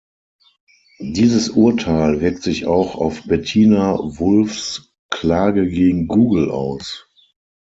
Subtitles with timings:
[0.97, 7.07] Dieses Urteil wirkt sich auch auf Bettina Wulffs Klage gegen Google aus.